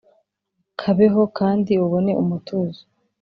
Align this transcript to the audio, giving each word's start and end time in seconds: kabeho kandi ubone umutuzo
kabeho 0.81 1.21
kandi 1.37 1.73
ubone 1.85 2.11
umutuzo 2.21 2.81